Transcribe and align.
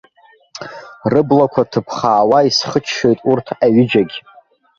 Рыблақәа 1.11 1.63
ҭыԥхаауа 1.71 2.39
исхыччоит 2.49 3.19
урҭ 3.31 3.47
аҩыџьагь. 3.65 4.15